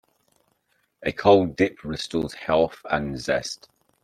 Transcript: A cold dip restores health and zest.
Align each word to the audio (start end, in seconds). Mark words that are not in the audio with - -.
A 1.03 1.11
cold 1.11 1.55
dip 1.55 1.83
restores 1.83 2.33
health 2.33 2.83
and 2.89 3.19
zest. 3.19 3.69